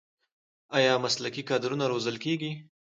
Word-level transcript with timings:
آیا 0.77 0.93
مسلکي 1.05 1.43
کادرونه 1.49 1.85
روزل 1.93 2.15
کیږي؟ 2.23 2.51